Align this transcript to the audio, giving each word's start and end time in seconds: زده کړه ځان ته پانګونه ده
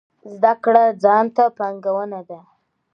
زده 0.37 0.53
کړه 0.63 0.83
ځان 1.03 1.25
ته 1.35 1.43
پانګونه 1.57 2.19
ده 2.29 2.39